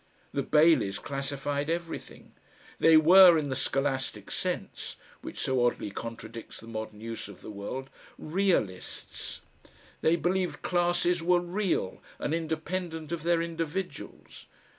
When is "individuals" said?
13.43-14.47